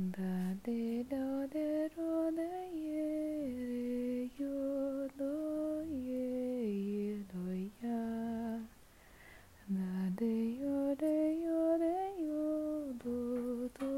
da 0.00 0.56
de 0.64 1.04
do 1.10 1.46
de 1.52 1.90
ro 1.94 2.30
de 2.32 2.48
ye 2.72 3.04
re 3.68 4.30
yo 4.38 4.56
ye 5.84 6.24
ye 6.88 7.24
do 7.30 7.44
ya 7.82 8.00
da 9.68 9.92
de 10.16 10.56
yo 10.56 10.94
de 10.96 11.16
yo 11.44 11.76
de 11.76 11.96
yo 12.16 12.48
do 13.02 13.68
do 13.76 13.92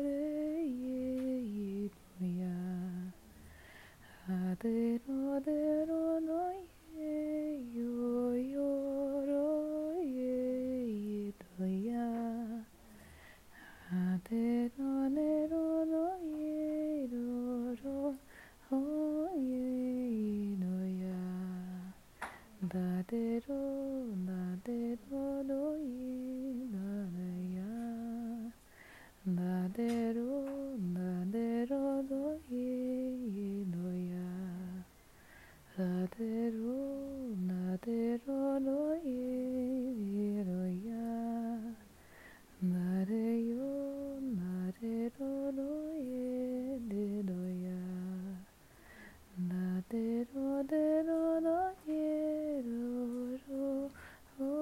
re 0.00 0.64
ye 0.84 1.04
ye 1.56 1.90
do 1.92 2.24
ya 2.40 2.56
ha 4.24 4.56
de 4.58 4.98
ro 5.06 5.38
de 5.44 5.84
ro 5.84 6.02
ye 6.96 7.60
yo 7.76 8.32
yo 8.54 8.70
ro 9.28 10.00
ye 10.00 10.32
ye 11.04 11.32
do 11.40 11.64
ya 11.66 12.08
ha 13.90 14.18
de 14.30 14.70
ro 14.78 14.92
de 15.14 15.46
ro 15.52 15.84
no 15.84 16.04
ye 16.36 17.06
ro 17.12 17.76
ro 17.84 18.14
ho 18.72 18.78
ye 19.36 19.64
ye 20.18 20.56
do 20.60 20.76
ya 21.00 21.24
da 22.72 22.88
de 23.10 23.24
ro 23.46 23.64
da 24.28 24.44
de 24.66 24.78
ro 25.10 25.24
do 25.48 25.64
ye 25.88 26.14
da 26.74 26.92
de 27.16 27.32
ya 27.56 27.74
da 29.38 29.68
de 29.76 29.92
do 30.16 30.30
da 30.96 31.10
de 31.34 31.48
do 32.16 32.22
ye 32.48 33.22
do 33.74 33.90
ya 34.08 34.30
da 35.76 35.92
de 36.16 36.32
yo 36.56 36.80
da 37.44 37.76
de 44.80 45.10
ro 45.18 45.52
do 45.58 45.70
ye 45.98 46.78
de 46.90 47.22
do 47.22 47.40
ya 47.64 47.82
da 49.50 49.82
de 49.90 50.26
ro 50.34 50.62
de 50.70 51.02
ro 51.06 51.40
do 51.46 51.58
ye 51.86 52.62
ro 52.66 53.38
ro 53.48 53.90
ho 54.36 54.52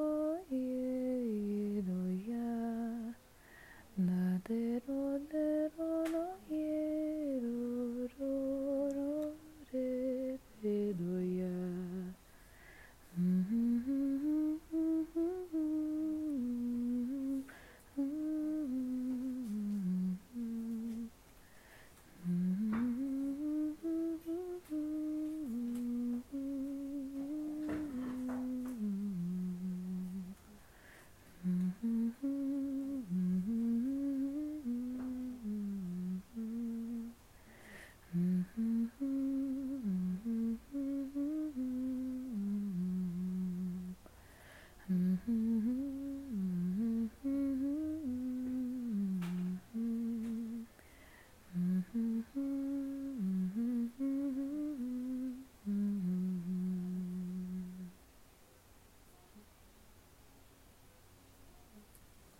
ye 0.48 1.18
ye 1.26 1.82
do 1.88 2.00
ya 2.30 2.50
da 3.96 4.22
de 4.46 4.80
ro 4.86 5.18
de 5.32 5.48
ro 5.76 5.90
do 6.12 6.24
ye 6.54 7.40
ro 7.42 8.08
ro 8.16 8.34
ro 8.96 9.34
re 9.72 10.38
re 10.62 10.78
do 10.94 11.18
ya 11.38 11.54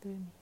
Dönüyor. 0.04 0.39